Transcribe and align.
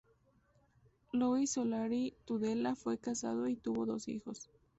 Luis 1.11 1.51
Solari 1.51 2.15
Tudela 2.25 2.73
fue 2.75 2.97
casado 2.97 3.47
y 3.47 3.55
tuvo 3.55 3.85
dos 3.85 4.07
hijos. 4.07 4.49